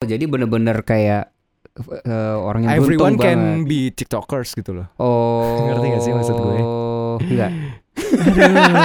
Jadi 0.00 0.24
bener-bener 0.24 0.80
kayak 0.80 1.28
eh, 2.00 2.08
orang 2.34 2.64
yang 2.64 2.72
Everyone 2.72 3.12
beruntung 3.12 3.20
can 3.20 3.40
banget. 3.60 3.68
be 3.68 3.80
tiktokers 3.92 4.56
gitu 4.56 4.72
loh 4.72 4.88
Oh. 4.96 5.68
Ngerti 5.68 5.86
gak 5.92 6.00
sih 6.00 6.12
maksud 6.16 6.34
gue? 6.34 6.58
Enggak. 7.28 7.52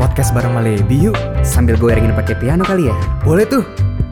Podcast 0.00 0.32
bareng 0.32 0.50
Malebi 0.50 1.02
yuk 1.02 1.14
Sambil 1.42 1.74
gue 1.76 1.86
iringin 1.86 2.16
pakai 2.16 2.34
piano 2.34 2.64
kali 2.64 2.88
ya. 2.88 2.96
Boleh 3.20 3.44
tuh 3.44 3.62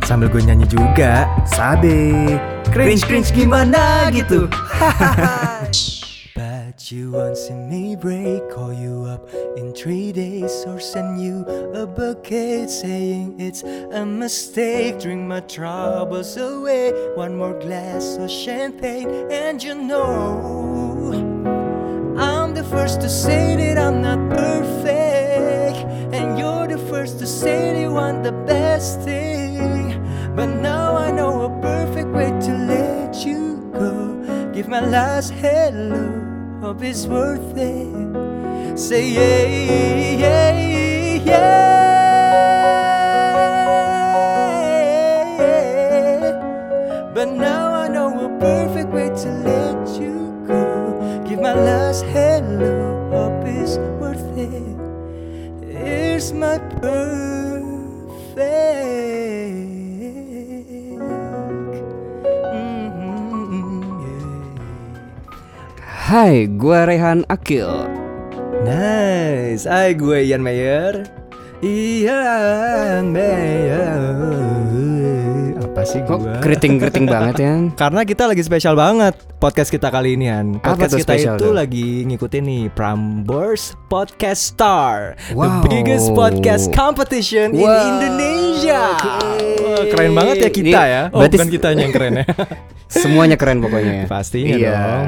Sambil 0.05 0.29
gue 0.29 0.45
nyanyi 0.45 0.69
juga 0.69 1.25
Sabe. 1.49 2.37
Cringe-cringe 2.69 3.33
gimana 3.33 4.13
gitu 4.13 4.45
You 6.91 7.13
won't 7.13 7.39
see 7.39 7.55
me 7.55 7.97
break 7.97 8.51
Call 8.51 8.71
you 8.71 9.05
up 9.05 9.27
in 9.57 9.73
three 9.73 10.13
days 10.13 10.65
Or 10.67 10.79
send 10.79 11.19
you 11.19 11.41
a 11.73 11.87
bouquet 11.87 12.67
Saying 12.67 13.41
it's 13.41 13.63
a 13.63 14.05
mistake. 14.05 15.01
Drink 15.01 15.23
my 15.23 15.41
troubles 15.41 16.37
away 16.37 16.93
One 17.15 17.39
more 17.39 17.59
glass 17.59 18.19
of 18.19 18.31
champagne 18.31 19.09
And 19.31 19.63
you 19.63 19.75
know 19.75 20.75
I'm 22.19 22.53
the 22.53 22.65
first 22.65 23.01
to 23.01 23.09
say 23.09 23.57
that 23.57 23.79
I'm 23.79 24.03
not 24.03 24.19
perfect. 24.31 25.79
And 26.15 26.39
you're 26.39 26.69
the 26.69 26.79
first 26.91 27.19
to 27.21 27.27
say 27.27 27.81
you 27.81 27.93
want 27.93 28.23
the 28.23 28.33
best 28.33 29.01
thing. 29.01 30.01
But 30.37 30.47
now 30.47 30.97
I 30.97 31.11
know 31.11 31.43
a 31.43 31.61
perfect 31.61 32.09
way 32.11 32.29
to 32.29 32.53
let 32.69 33.27
you 33.27 33.71
go. 33.73 34.53
Give 34.53 34.69
my 34.69 34.81
last 34.81 35.33
hello 35.33 36.24
Hope 36.65 36.83
it's 36.83 37.07
worth 37.07 37.59
it. 37.59 38.79
Say 38.79 39.11
yeah, 39.11 40.17
yeah, 40.17 40.74
Hai, 66.15 66.47
gue 66.47 66.79
Rehan 66.87 67.27
Akil. 67.27 67.91
Nice, 68.63 69.67
hai 69.67 69.99
gue 69.99 70.23
Ian 70.23 70.47
Mayer 70.47 71.11
Ian 71.59 73.11
Mayer 73.11 73.99
Apa 75.75 75.83
sih 75.83 76.01
gue? 76.01 76.15
keriting-keriting 76.39 77.03
banget 77.05 77.35
ya? 77.37 77.53
Karena 77.83 78.07
kita 78.07 78.31
lagi 78.31 78.41
spesial 78.41 78.79
banget 78.79 79.19
podcast 79.37 79.69
kita 79.69 79.91
kali 79.91 80.15
ini 80.15 80.31
Han 80.31 80.63
Apa 80.63 80.79
Podcast 80.79 80.95
kita 80.97 81.15
itu 81.19 81.35
tuh? 81.37 81.51
lagi 81.51 82.07
ngikutin 82.07 82.43
nih 82.43 82.65
Prambors 82.71 83.75
Podcast 83.85 84.55
Star 84.55 85.19
Wow. 85.35 85.67
The 85.67 85.75
biggest 85.75 86.15
podcast 86.15 86.71
competition 86.71 87.53
in 87.53 87.67
Wow. 87.67 87.91
Indonesia 87.91 88.83
Oke. 88.95 89.19
Wah, 89.59 89.85
Keren 89.91 90.13
banget 90.15 90.37
ya 90.39 90.51
kita 90.53 90.63
Ini 90.81 90.95
ya 90.95 91.03
Oh 91.11 91.19
berarti 91.19 91.37
bukan 91.37 91.51
kitanya 91.51 91.83
yang 91.83 91.93
keren 91.93 92.13
ya 92.15 92.25
Semuanya 92.95 93.35
keren 93.35 93.59
pokoknya. 93.59 94.07
Pastinya 94.13 94.55
Iya. 94.55 94.71
dong 94.71 95.03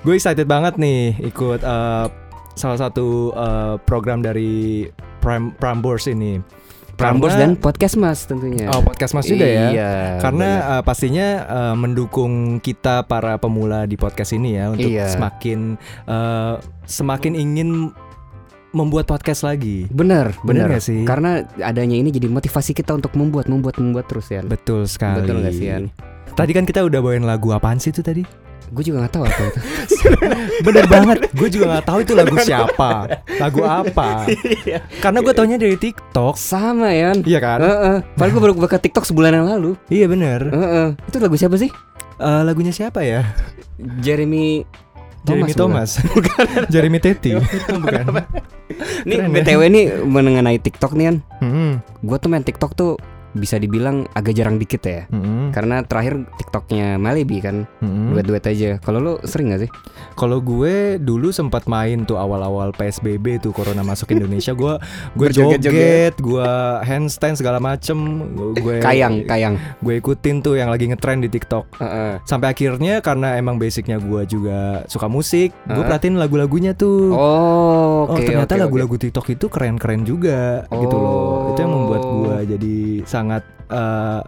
Gue 0.00 0.14
excited 0.16 0.48
banget 0.48 0.80
nih 0.80 1.00
ikut 1.28 1.60
eh, 1.60 2.06
salah 2.52 2.78
satu 2.80 3.36
eh, 3.36 3.74
program 3.84 4.24
dari 4.24 4.88
Pram 5.20 5.52
Prambors 5.52 6.08
ini 6.08 6.40
Prambors 6.96 7.36
dan 7.36 7.60
podcast 7.60 7.94
Mas 7.94 8.24
tentunya. 8.24 8.72
Oh 8.72 8.80
podcast 8.80 9.12
mas 9.12 9.28
juga 9.28 9.44
ya 9.44 9.68
Iya. 9.68 9.90
Karena 10.18 10.48
uh, 10.76 10.82
pastinya 10.82 11.28
uh, 11.44 11.74
mendukung 11.76 12.56
kita 12.58 13.04
para 13.04 13.36
pemula 13.36 13.84
di 13.84 14.00
podcast 14.00 14.32
ini 14.32 14.56
ya 14.56 14.72
untuk 14.72 14.88
Iya. 14.88 15.12
semakin 15.12 15.76
uh, 16.08 16.56
semakin 16.88 17.36
ingin 17.36 17.92
membuat 18.72 19.08
podcast 19.08 19.40
lagi. 19.40 19.88
bener, 19.88 20.36
Bener 20.44 20.68
bener, 20.68 20.84
sih? 20.84 21.04
Karena 21.04 21.44
adanya 21.60 21.96
ini 21.96 22.12
jadi 22.12 22.28
motivasi 22.28 22.76
kita 22.76 22.92
untuk 22.92 23.16
membuat, 23.16 23.48
membuat, 23.48 23.80
membuat 23.80 24.04
terus 24.04 24.28
ya. 24.28 24.44
Betul 24.44 24.84
sekali. 24.84 25.24
Betul 25.24 25.40
gak 25.40 25.54
sih 25.56 25.68
Yan? 25.68 25.88
Tadi 26.36 26.52
kan 26.52 26.68
kita 26.68 26.84
udah 26.84 27.00
bawain 27.00 27.24
lagu 27.24 27.56
apaan 27.56 27.80
sih 27.80 27.88
itu 27.88 28.04
tadi? 28.04 28.45
Gue 28.72 28.82
juga 28.82 29.06
gak 29.06 29.12
tahu 29.14 29.22
apa 29.26 29.40
itu. 29.46 29.60
Bener 30.66 30.84
banget. 30.90 31.18
Gue 31.32 31.48
juga 31.52 31.64
nggak 31.76 31.86
tahu 31.86 31.98
itu 32.02 32.12
lagu 32.18 32.34
siapa, 32.42 32.90
lagu 33.38 33.62
apa. 33.62 34.26
Karena 34.98 35.18
gue 35.22 35.32
taunya 35.36 35.56
dari 35.60 35.76
TikTok. 35.78 36.34
Sama 36.34 36.90
Yan. 36.90 37.22
Iya 37.22 37.38
kan? 37.38 37.58
Heeh. 37.62 37.96
Padahal 38.18 38.32
gue 38.34 38.42
baru 38.42 38.54
buka 38.56 38.78
TikTok 38.82 39.06
sebulan 39.06 39.38
yang 39.38 39.46
lalu. 39.46 39.78
Iya 39.86 40.06
bener. 40.10 40.40
Heeh. 40.50 40.88
Itu 41.06 41.22
lagu 41.22 41.38
siapa 41.38 41.54
sih? 41.60 41.70
Uh, 42.16 42.42
lagunya 42.42 42.72
siapa 42.72 43.04
ya? 43.04 43.22
Jeremy 44.00 44.64
Jeremy 45.26 45.52
Thomas. 45.58 45.98
Jeremy 46.72 46.98
Teti. 47.02 47.34
Bukan. 47.34 48.04
Ini 49.06 49.14
ya. 49.18 49.26
BTW 49.26 49.60
nih 49.68 49.84
mengenai 50.06 50.58
TikTok 50.62 50.94
nih 50.94 51.04
kan. 51.10 51.16
Hmm. 51.42 51.72
Gue 52.06 52.16
tuh 52.22 52.30
main 52.30 52.46
TikTok 52.46 52.78
tuh 52.78 52.94
bisa 53.36 53.56
dibilang 53.56 54.08
agak 54.12 54.32
jarang 54.32 54.56
dikit 54.56 54.82
ya. 54.82 55.04
Hmm. 55.08 55.50
Karena 55.50 55.80
terakhir 55.80 56.24
TikToknya 56.36 56.96
Malebi 56.96 57.38
kan 57.38 57.68
Hmm. 57.78 58.10
duet-duet 58.10 58.42
aja. 58.42 58.70
Kalau 58.78 58.98
lu 58.98 59.12
sering 59.22 59.52
gak 59.52 59.62
sih? 59.62 59.70
Kalau 60.12 60.40
gue 60.40 60.96
dulu 60.96 61.28
sempat 61.28 61.64
main 61.66 62.02
tuh 62.02 62.16
awal-awal 62.16 62.72
PSBB 62.72 63.38
tuh 63.38 63.52
corona 63.52 63.80
masuk 63.80 64.10
Indonesia 64.10 64.52
gue 64.52 64.74
gue 65.12 65.26
Berjoget-joget. 65.26 65.60
joget, 65.62 66.14
gue 66.18 66.48
handstand 66.82 67.36
segala 67.36 67.58
macem, 67.58 67.98
gue 68.54 68.80
Kayang, 68.80 69.24
kayang. 69.24 69.60
gue 69.78 69.94
ikutin 69.96 70.40
tuh 70.40 70.54
yang 70.54 70.68
lagi 70.68 70.86
ngetrend 70.86 71.20
di 71.20 71.30
TikTok. 71.30 71.76
Heeh. 71.76 72.18
Sampai 72.24 72.50
akhirnya 72.50 72.98
karena 72.98 73.36
emang 73.36 73.56
basicnya 73.56 73.98
gue 73.98 74.24
juga 74.24 74.86
suka 74.86 75.06
musik, 75.06 75.52
gue 75.52 75.72
Heeh. 75.72 75.84
perhatiin 75.84 76.16
lagu-lagunya 76.16 76.72
tuh. 76.72 77.12
Oh, 77.12 78.06
Oh 78.06 78.14
oke. 78.14 78.22
ternyata 78.22 78.54
oke, 78.54 78.62
lagu-lagu 78.62 78.94
TikTok 78.96 79.26
itu 79.30 79.46
keren-keren 79.46 80.02
juga 80.02 80.64
gitu 80.66 80.96
loh. 80.96 81.35
Jadi 82.44 83.06
sangat 83.06 83.42
eh, 83.70 84.22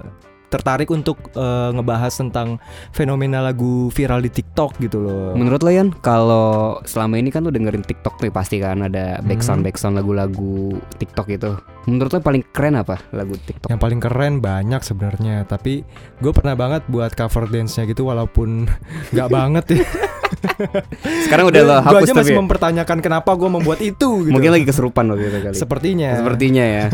tertarik 0.49 0.89
untuk 0.89 1.17
eh, 1.33 1.71
ngebahas 1.71 2.11
tentang 2.11 2.57
fenomena 2.91 3.39
lagu 3.39 3.89
viral 3.89 4.19
di 4.19 4.29
TikTok 4.29 4.77
gitu 4.79 4.99
loh. 4.99 5.33
Menurut 5.33 5.61
lo 5.61 5.69
Yan, 5.69 5.93
kalau 5.95 6.49
selama 6.83 7.17
ini 7.17 7.29
kan 7.29 7.41
lu 7.41 7.49
dengerin 7.49 7.81
TikTok 7.81 8.19
nih 8.19 8.29
pasti 8.29 8.57
kan 8.57 8.83
ada 8.83 9.21
backsound 9.21 9.61
Hmm. 9.61 9.67
backsound 9.67 9.95
lagu-lagu 9.95 10.73
TikTok 10.97 11.29
itu. 11.29 11.53
Menurut 11.85 12.11
lo 12.11 12.21
paling 12.21 12.45
keren 12.47 12.75
apa 12.75 13.01
lagu 13.11 13.33
TikTok? 13.35 13.67
Yang 13.67 13.81
paling 13.81 13.99
keren 13.99 14.35
banyak 14.39 14.81
sebenarnya, 14.81 15.45
tapi 15.45 15.85
gue 16.19 16.33
pernah 16.33 16.53
banget 16.53 16.85
buat 16.87 17.13
cover 17.13 17.47
dance-nya 17.47 17.85
gitu 17.85 18.05
walaupun 18.05 18.69
nggak 19.13 19.29
banget 19.29 19.65
ya. 19.73 19.83
Sekarang 21.25 21.49
udah 21.49 21.63
lo 21.63 21.75
Gue 21.75 21.81
hapus 21.83 22.03
aja 22.03 22.13
tapi 22.13 22.21
masih 22.21 22.35
ya? 22.37 22.39
mempertanyakan 22.39 22.99
kenapa 23.01 23.31
gue 23.33 23.49
membuat 23.49 23.81
itu 23.81 24.09
gitu. 24.29 24.33
mungkin 24.33 24.53
lagi 24.53 24.65
keserupan 24.65 25.05
waktu 25.09 25.25
itu 25.25 25.39
kali. 25.43 25.57
Sepertinya. 25.57 26.11
Sepertinya 26.15 26.65
ya. 26.65 26.85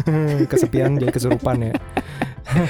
Kesepian 0.46 0.90
jadi 0.96 1.10
kesurupan 1.10 1.56
ya. 1.60 1.72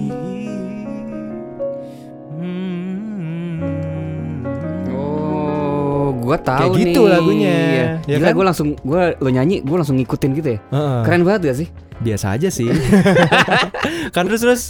Gua 6.31 6.39
tahu 6.39 6.59
Kayak 6.63 6.71
nih. 6.71 6.83
gitu 6.87 7.01
lagunya, 7.03 7.51
Iya. 7.51 7.85
ya 8.07 8.15
Gila, 8.15 8.23
kan? 8.23 8.33
gua 8.33 8.45
langsung 8.47 8.67
gua 8.81 9.01
lo 9.13 9.27
nyanyi, 9.27 9.59
gua 9.61 9.77
langsung 9.77 9.99
ngikutin 9.99 10.31
gitu 10.33 10.49
ya. 10.55 10.59
Heeh. 10.65 10.99
Keren 11.03 11.21
banget 11.21 11.41
gak 11.45 11.59
sih? 11.59 11.69
biasa 11.99 12.33
aja 12.33 12.49
sih. 12.49 12.65
kan 14.15 14.25
terus 14.25 14.41
terus 14.41 14.61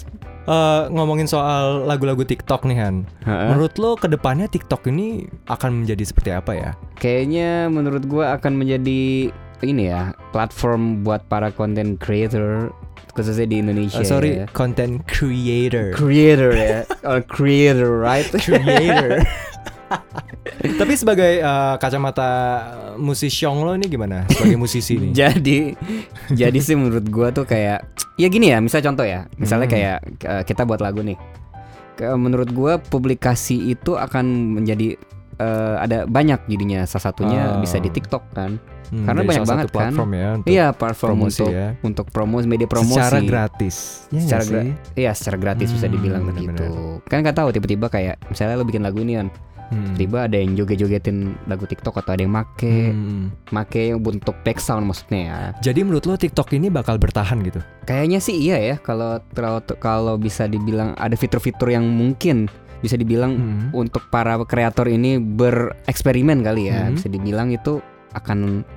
eh, 0.44 0.82
ngomongin 0.90 1.24
soal 1.26 1.86
lagu-lagu 1.86 2.26
TikTok 2.26 2.66
nih 2.66 2.78
Han. 2.78 2.96
Heeh. 3.22 3.48
Menurut 3.48 3.78
lo 3.78 3.94
ke 3.94 4.10
depannya 4.10 4.50
TikTok 4.50 4.90
ini 4.90 5.24
akan 5.46 5.86
menjadi 5.86 6.04
seperti 6.04 6.34
apa 6.34 6.52
ya? 6.52 6.72
Kayaknya 6.98 7.70
menurut 7.70 8.04
gua 8.04 8.36
akan 8.36 8.58
menjadi 8.58 9.30
ini 9.62 9.84
ya, 9.88 10.12
platform 10.34 11.06
buat 11.06 11.22
para 11.30 11.54
content 11.54 11.96
creator 11.96 12.74
khususnya 13.12 13.44
di 13.46 13.60
Indonesia. 13.60 14.00
Eh, 14.00 14.08
sorry, 14.08 14.32
ya. 14.40 14.46
content 14.50 15.04
creator. 15.06 15.92
creator 15.94 16.52
ya. 16.52 16.88
Oh, 17.04 17.20
creator, 17.22 17.92
right? 17.94 18.26
creator. 18.34 19.20
Tapi 20.62 20.94
sebagai 20.94 21.32
eh, 21.38 21.76
kacamata 21.76 22.30
musisiong 22.96 23.58
lo 23.60 23.74
ini 23.74 23.86
gimana? 23.86 24.26
Sebagai 24.28 24.56
musisi 24.56 24.96
nih. 24.96 25.12
jadi 25.22 25.60
jadi 26.30 26.60
sih 26.60 26.74
menurut 26.74 27.06
gua 27.06 27.30
tuh 27.30 27.44
kayak 27.44 27.82
ya 28.16 28.28
gini 28.28 28.48
ya, 28.48 28.58
misalnya 28.58 28.86
contoh 28.88 29.04
ya. 29.04 29.26
Misalnya 29.36 29.66
Hmm. 29.66 29.74
kayak 29.74 29.98
eh, 30.22 30.44
kita 30.44 30.62
buat 30.64 30.80
lagu 30.80 31.02
nih. 31.02 31.18
Ke- 31.94 32.14
menurut 32.14 32.50
gua 32.50 32.78
publikasi 32.78 33.70
itu 33.70 33.94
akan 33.94 34.26
menjadi 34.56 34.96
eh, 35.34 35.76
ada 35.80 36.06
banyak 36.06 36.46
jadinya 36.46 36.86
salah 36.86 37.10
satunya 37.10 37.42
Oh. 37.52 37.60
bisa 37.60 37.78
di 37.78 37.90
TikTok 37.90 38.24
kan. 38.32 38.62
Hmm, 38.88 39.08
Karena 39.08 39.24
banyak 39.24 39.48
banget 39.48 39.68
platform 39.72 40.12
ya 40.12 40.28
untuk 40.36 40.50
Iya, 40.52 40.68
platform 40.70 41.10
promosi 41.16 41.40
untuk 41.40 41.50
ya. 41.50 41.68
untuk 41.82 42.06
promosi 42.12 42.44
media 42.46 42.68
promosi. 42.68 43.00
Secara 43.00 43.20
gratis. 43.24 43.76
Ya 44.10 44.20
Secara 44.20 44.44
gra- 44.44 44.76
Iya, 44.94 45.12
secara 45.16 45.38
gratis 45.40 45.70
bisa 45.72 45.88
Hmm, 45.88 45.96
dibilang 45.96 46.22
bener-bener. 46.22 46.60
begitu. 46.60 47.00
Kan 47.08 47.24
nggak 47.24 47.34
tahu 47.34 47.50
tiba-tiba 47.50 47.88
kayak 47.88 48.20
misalnya 48.28 48.54
lo 48.54 48.68
bikin 48.68 48.84
lagu 48.84 49.00
ini 49.00 49.16
kan, 49.16 49.32
Hmm. 49.72 49.96
tiba 49.96 50.28
ada 50.28 50.36
yang 50.36 50.54
joget-jogetin 50.54 51.34
lagu 51.48 51.64
TikTok 51.64 51.96
atau 51.98 52.12
ada 52.12 52.22
yang 52.22 52.30
make 52.30 52.92
Hmm. 52.92 53.32
make 53.50 53.80
yang 53.80 53.98
untuk 53.98 54.36
back 54.44 54.60
sound 54.60 54.84
maksudnya 54.84 55.22
ya. 55.24 55.38
Jadi 55.64 55.82
menurut 55.82 56.04
lo 56.04 56.14
TikTok 56.14 56.52
ini 56.52 56.68
bakal 56.68 57.00
bertahan 57.00 57.40
gitu? 57.42 57.64
Kayaknya 57.84 58.20
sih 58.20 58.36
iya 58.36 58.60
ya 58.60 58.76
kalau 58.78 59.24
kalau 59.32 59.64
kalau 59.80 60.16
bisa 60.16 60.46
dibilang 60.46 60.92
ada 60.96 61.16
fitur-fitur 61.16 61.72
yang 61.72 61.88
mungkin 61.88 62.52
bisa 62.80 62.98
dibilang 62.98 63.32
Hmm. 63.32 63.66
untuk 63.74 64.04
para 64.10 64.36
kreator 64.42 64.86
ini 64.86 65.18
bereksperimen 65.18 66.42
kali 66.42 66.68
ya. 66.68 66.86
Hmm. 66.86 66.96
Bisa 66.96 67.08
dibilang 67.08 67.50
itu 67.50 67.80
akan 68.12 68.68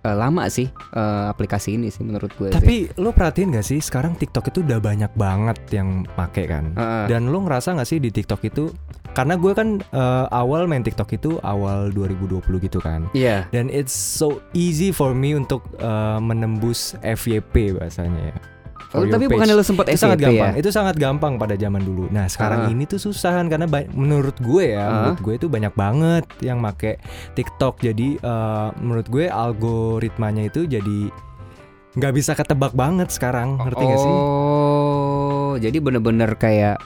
eh, 0.00 0.12
lama 0.12 0.44
sih 0.46 0.68
eh, 0.68 1.24
aplikasi 1.26 1.74
ini 1.74 1.88
sih 1.88 2.04
menurut 2.04 2.28
gue. 2.36 2.52
sih. 2.52 2.54
Tapi 2.54 2.74
lo 2.94 3.10
perhatiin 3.10 3.56
gak 3.56 3.64
sih 3.64 3.80
sekarang 3.80 4.14
TikTok 4.14 4.52
itu 4.52 4.60
udah 4.60 4.76
banyak 4.76 5.08
banget 5.16 5.56
yang 5.72 6.04
make 6.14 6.44
kan? 6.44 6.76
Heeh. 6.76 7.04
Dan 7.08 7.32
lo 7.32 7.40
ngerasa 7.40 7.72
gak 7.72 7.88
sih 7.88 7.98
di 7.98 8.12
TikTok 8.12 8.44
itu 8.44 8.68
karena 9.14 9.34
gue 9.34 9.52
kan 9.52 9.68
eh, 9.80 10.26
awal 10.28 10.66
main 10.66 10.82
TikTok 10.82 11.08
itu 11.12 11.38
awal 11.40 11.88
2020 11.88 12.42
gitu 12.60 12.78
kan. 12.78 13.06
Iya. 13.12 13.46
Dan 13.48 13.70
it's 13.70 13.94
so 13.94 14.42
easy 14.52 14.90
for 14.90 15.14
me 15.14 15.32
untuk 15.32 15.62
eh, 15.76 16.18
menembus 16.18 16.98
FYP 17.00 17.78
bahasanya 17.78 18.30
ya. 18.30 18.36
Oh, 18.94 19.02
tapi 19.02 19.26
page. 19.26 19.34
bukan 19.34 19.50
lu 19.50 19.64
sempat 19.64 19.90
itu 19.90 19.98
sangat 19.98 20.18
FYP 20.18 20.26
gampang. 20.30 20.52
ya? 20.54 20.60
Itu 20.62 20.70
sangat 20.70 20.94
gampang 20.94 21.32
pada 21.34 21.54
zaman 21.54 21.82
dulu. 21.82 22.06
Nah, 22.10 22.30
sekarang 22.30 22.60
Ah. 22.60 22.70
ini 22.70 22.86
tuh 22.86 22.98
susahan 23.00 23.50
karena 23.50 23.66
menurut 23.90 24.38
gue 24.38 24.70
ya, 24.70 24.82
Ah. 24.82 24.90
menurut 25.10 25.18
gue 25.20 25.34
itu 25.34 25.46
banyak 25.50 25.74
banget 25.74 26.22
yang 26.38 26.58
make 26.58 27.02
TikTok. 27.34 27.78
Jadi 27.80 28.18
eh, 28.18 28.68
menurut 28.78 29.06
gue 29.08 29.26
algoritmanya 29.26 30.46
itu 30.46 30.66
jadi 30.66 31.10
nggak 31.94 32.12
bisa 32.12 32.34
ketebak 32.34 32.70
banget 32.70 33.10
sekarang. 33.10 33.58
Ngerti 33.58 33.82
gak 33.84 33.98
sih? 33.98 34.14
Oh, 34.14 35.54
jadi 35.56 35.78
bener-bener 35.78 36.34
kayak 36.34 36.78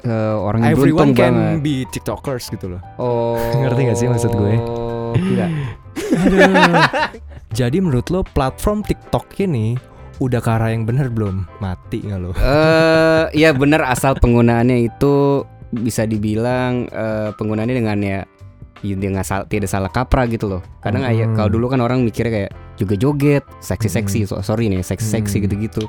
eh, 0.00 0.34
orang 0.34 0.60
yang 0.62 0.72
Everyone 0.74 1.12
beruntung 1.12 1.14
can 1.14 1.34
banget. 1.34 1.62
be 1.62 1.74
TikTokers 1.88 2.44
gitu 2.50 2.66
loh. 2.72 2.80
Oh. 2.96 3.38
Ngerti 3.38 3.80
gak 3.86 3.98
sih 3.98 4.06
maksud 4.06 4.30
gue? 4.32 4.54
Enggak. 5.12 5.50
Jadi 7.50 7.78
menurut 7.78 8.06
lo 8.08 8.22
platform 8.22 8.86
TikTok 8.86 9.26
ini 9.42 9.74
udah 10.20 10.38
ke 10.38 10.50
arah 10.50 10.70
yang 10.70 10.86
bener 10.86 11.10
belum? 11.10 11.48
Mati 11.58 11.98
nggak 12.00 12.18
lo? 12.20 12.30
Eh, 12.32 13.24
ya 13.34 13.50
benar 13.50 13.88
asal 13.88 14.14
penggunaannya 14.14 14.86
itu 14.86 15.42
bisa 15.70 16.04
dibilang 16.04 16.86
eh, 16.86 17.30
penggunaannya 17.34 17.74
dengan 17.74 17.98
ya 17.98 18.20
ya 18.80 18.96
dengan 18.96 19.20
sal- 19.20 19.44
tidak 19.44 19.68
salah 19.68 19.90
kaprah 19.90 20.24
gitu 20.24 20.46
loh. 20.46 20.62
Kadang 20.80 21.04
Hmm. 21.04 21.34
kalau 21.34 21.50
dulu 21.50 21.68
kan 21.68 21.80
orang 21.80 22.00
mikirnya 22.00 22.32
kayak 22.32 22.52
juga 22.76 22.94
joget, 22.96 23.44
seksi-seksi, 23.60 24.24
so, 24.24 24.40
sorry 24.40 24.72
nih, 24.72 24.80
seksi-seksi 24.80 25.36
Hmm. 25.36 25.44
gitu-gitu. 25.44 25.84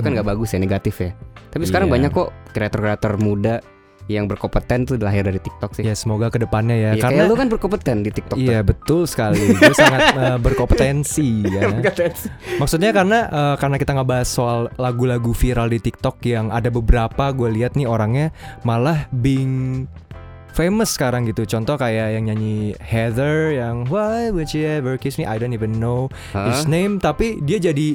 Itu 0.00 0.02
kan 0.02 0.10
Hmm. 0.10 0.16
nggak 0.16 0.28
bagus 0.32 0.48
ya, 0.50 0.58
negatif 0.58 0.96
ya. 0.96 1.12
Tapi 1.52 1.68
sekarang 1.68 1.86
Iya. 1.86 1.94
banyak 2.00 2.10
kok 2.10 2.28
kreator-kreator 2.50 3.20
muda 3.20 3.60
yang 4.08 4.26
berkompeten 4.26 4.88
tuh 4.88 4.98
lahir 4.98 5.22
dari 5.22 5.38
TikTok 5.38 5.70
sih. 5.70 5.86
Ya 5.86 5.94
semoga 5.94 6.32
ke 6.32 6.40
depannya 6.40 6.74
ya, 6.74 6.90
Iya, 6.98 7.02
karena 7.04 7.22
lu 7.28 7.38
kan 7.38 7.46
berkompeten 7.46 8.02
di 8.02 8.10
TikTok. 8.10 8.34
Iya 8.34 8.64
betul 8.64 9.06
sekali, 9.06 9.54
gue 9.54 9.70
sangat 9.70 10.00
eh, 10.18 10.38
berkompetensi 10.40 11.28
ya. 11.46 11.70
Maksudnya 12.60 12.90
karena 12.90 13.30
eh, 13.30 13.54
karena 13.60 13.76
kita 13.78 13.94
ngebahas 13.94 14.26
soal 14.26 14.60
lagu-lagu 14.74 15.30
viral 15.30 15.70
di 15.70 15.78
TikTok 15.78 16.18
yang 16.26 16.50
ada 16.50 16.72
beberapa 16.72 17.30
gue 17.30 17.54
lihat 17.54 17.78
nih 17.78 17.86
orangnya 17.86 18.34
malah 18.66 19.06
being 19.14 19.86
famous 20.50 20.98
sekarang 20.98 21.30
gitu. 21.30 21.46
Contoh 21.46 21.78
kayak 21.78 22.18
yang 22.18 22.26
nyanyi 22.26 22.74
Heather 22.82 23.54
yang 23.54 23.86
Why 23.86 24.34
would 24.34 24.50
you 24.50 24.66
ever 24.66 24.98
kiss 24.98 25.14
me? 25.14 25.24
I 25.24 25.38
don't 25.38 25.54
even 25.54 25.78
know 25.78 26.10
his 26.34 26.66
name, 26.66 26.98
tapi 26.98 27.38
dia 27.46 27.62
jadi 27.62 27.94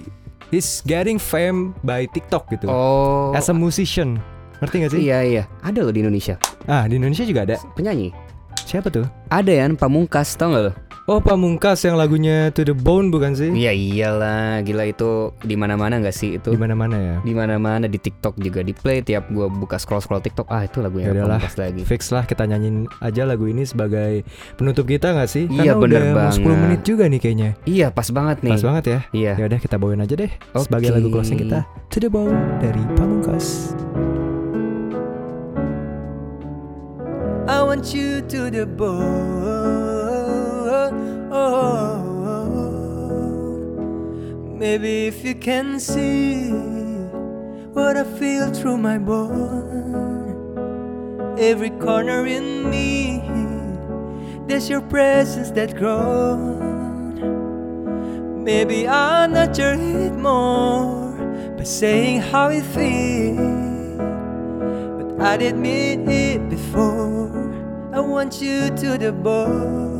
he's 0.50 0.82
getting 0.86 1.18
fame 1.18 1.74
by 1.82 2.06
TikTok 2.10 2.50
gitu. 2.54 2.70
Oh. 2.70 3.34
As 3.34 3.50
a 3.50 3.56
musician, 3.56 4.22
ngerti 4.62 4.76
gak 4.86 4.92
sih? 4.94 5.02
Iya 5.10 5.20
iya, 5.26 5.44
ada 5.66 5.82
loh 5.82 5.94
di 5.94 6.06
Indonesia. 6.06 6.38
Ah 6.70 6.86
di 6.86 6.98
Indonesia 6.98 7.26
juga 7.26 7.46
ada. 7.48 7.56
Penyanyi. 7.74 8.14
Siapa 8.66 8.90
tuh? 8.90 9.06
Ada 9.30 9.52
ya, 9.52 9.66
Pamungkas, 9.78 10.34
tau 10.38 10.50
gak 10.54 10.64
lo? 10.70 10.74
Oh 11.06 11.22
Pamungkas 11.22 11.86
yang 11.86 12.02
lagunya 12.02 12.50
To 12.50 12.66
the 12.66 12.74
Bone 12.74 13.13
bukan 13.13 13.38
sih? 13.38 13.54
Iya 13.54 13.78
iyalah, 13.78 14.66
gila 14.66 14.90
itu 14.90 15.38
di 15.46 15.54
mana-mana 15.54 16.02
nggak 16.02 16.10
sih 16.18 16.42
itu? 16.42 16.50
Di 16.50 16.57
mana-mana 16.57 16.98
ya. 16.98 17.16
Di 17.22 17.30
mana-mana 17.30 17.86
di 17.86 18.02
TikTok 18.02 18.42
juga 18.42 18.66
di 18.66 18.74
play 18.74 19.06
tiap 19.06 19.30
gua 19.30 19.46
buka 19.46 19.78
scroll-scroll 19.78 20.25
TikTok, 20.25 20.50
ah 20.50 20.66
itu 20.66 20.81
lagunya 20.81 21.13
Yaudahlah. 21.13 21.38
Pamungkas 21.38 21.62
lagi. 21.62 21.86
Fix 21.86 22.10
lah 22.10 22.25
kita 22.25 22.50
nyanyiin 22.50 22.90
aja 23.06 23.22
lagu 23.22 23.46
ini 23.46 23.69
sebagai 23.69 24.25
penutup 24.57 24.90
kita 24.90 25.13
nggak 25.13 25.30
sih? 25.30 25.46
Iya, 25.46 25.78
Karena 25.78 25.84
bener 25.86 26.02
udah 26.02 26.13
mau 26.18 26.34
10 26.34 26.42
banget. 26.42 26.57
menit 26.66 26.81
juga 26.81 27.04
nih 27.06 27.19
kayaknya. 27.22 27.50
Iya, 27.69 27.88
pas 27.94 28.10
banget 28.10 28.38
nih. 28.42 28.51
Pas 28.58 28.63
banget 28.66 28.84
ya. 28.90 29.00
Iya. 29.13 29.34
Ya 29.38 29.46
udah 29.46 29.60
kita 29.62 29.75
bawain 29.78 30.01
aja 30.01 30.16
deh 30.18 30.31
sebagai 30.58 30.89
Oke. 30.89 30.96
lagu 30.98 31.08
closing 31.13 31.38
kita. 31.38 31.70
To 31.94 32.01
the 32.01 32.10
Bone 32.10 32.34
dari 32.58 32.82
Pamungkas. 32.98 33.77
I 37.46 37.62
want 37.62 37.94
you 37.94 38.25
to 38.25 38.50
the 38.50 38.65
bone. 38.65 39.95
Oh, 41.38 42.00
maybe 44.58 45.08
if 45.08 45.22
you 45.25 45.36
can 45.36 45.82
see 45.82 46.50
what 47.74 47.98
I 47.98 48.06
feel 48.06 48.54
through 48.54 48.77
my 48.77 48.98
bone, 48.98 50.56
every 51.38 51.72
corner 51.72 52.25
in 52.25 52.70
me, 52.70 53.22
there's 54.48 54.70
your 54.70 54.80
presence 54.80 55.51
that 55.51 55.75
grown. 55.75 57.04
Maybe 58.46 58.88
I'll 58.88 59.27
nurture 59.27 59.75
it 59.77 60.13
more 60.13 61.12
by 61.58 61.63
saying 61.65 62.22
how 62.22 62.48
it 62.48 62.63
feels. 62.63 63.98
But 64.98 65.20
I 65.20 65.36
did 65.36 65.58
mean 65.58 66.08
it 66.08 66.50
before. 66.50 67.51
I 67.92 68.00
want 68.00 68.42
you 68.42 68.70
to 68.70 68.98
the 68.98 69.12
bone. 69.12 69.95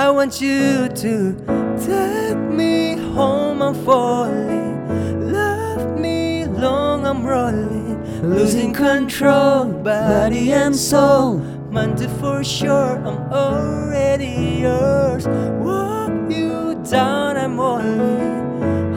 I 0.00 0.08
want 0.08 0.40
you 0.40 0.88
to 0.88 1.34
take 1.76 2.38
me 2.38 2.96
home. 2.96 3.60
I'm 3.60 3.74
falling. 3.84 5.30
Love 5.30 6.00
me 6.00 6.46
long. 6.46 7.06
I'm 7.06 7.22
rolling. 7.22 8.00
Losing 8.22 8.72
control, 8.72 9.66
body 9.66 10.54
and 10.54 10.74
soul. 10.74 11.36
Monday 11.70 12.08
for 12.18 12.42
sure. 12.42 12.96
I'm 13.06 13.30
already 13.30 14.62
yours. 14.62 15.28
Walk 15.28 16.32
you 16.32 16.82
down. 16.90 17.36
I'm 17.36 17.60
all. 17.60 17.82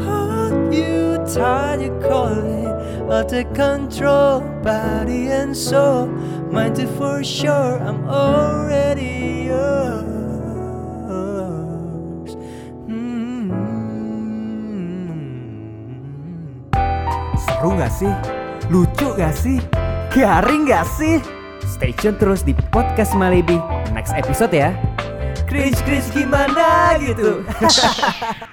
Hold 0.05 0.73
you 0.73 1.17
tight. 1.27 1.81
You're 1.81 2.01
calling. 2.09 2.63
I'll 3.11 3.25
take 3.25 3.53
control, 3.53 4.39
body 4.63 5.27
and 5.27 5.55
soul. 5.55 6.07
Minded 6.53 6.87
for 6.97 7.23
sure, 7.23 7.79
I'm 7.79 8.07
already 8.07 8.92
Sih? 17.93 18.09
Lucu 18.73 19.13
nggak 19.13 19.33
sih? 19.37 19.61
Garing 20.09 20.65
nggak 20.65 20.85
sih? 20.97 21.21
Stay 21.61 21.93
tune 21.93 22.17
terus 22.17 22.41
di 22.41 22.57
podcast 22.73 23.13
Malibi 23.13 23.61
next 23.93 24.17
episode 24.17 24.49
ya. 24.49 24.73
Cringe 25.45 25.77
cringe 25.85 26.09
gimana 26.09 26.97
gitu? 26.97 27.45